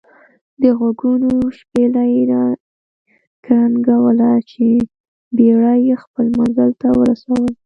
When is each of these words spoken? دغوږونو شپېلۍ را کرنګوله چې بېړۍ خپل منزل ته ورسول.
دغوږونو 0.61 1.31
شپېلۍ 1.57 2.15
را 2.31 2.45
کرنګوله 3.45 4.31
چې 4.49 4.65
بېړۍ 5.35 5.83
خپل 6.03 6.25
منزل 6.37 6.71
ته 6.81 6.87
ورسول. 6.99 7.51